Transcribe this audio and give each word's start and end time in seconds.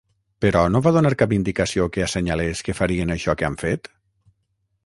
Però 0.45 0.63
no 0.75 0.79
va 0.87 0.93
donar 0.95 1.11
cap 1.19 1.35
indicació 1.37 1.87
que 1.97 2.05
assenyalés 2.07 2.65
que 2.69 2.75
farien 2.81 3.17
això 3.19 3.37
que 3.43 3.49
han 3.51 3.63
fet? 3.67 3.95